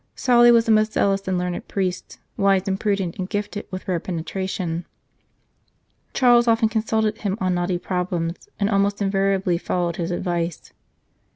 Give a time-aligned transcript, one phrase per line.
[0.15, 3.99] Sauli was a most zealous and learned priest, wise and prudent, and gifted with .rare
[3.99, 4.87] penetration.
[6.15, 10.73] Charles often consulted him on knotty problems, and almost invariably followed his advice.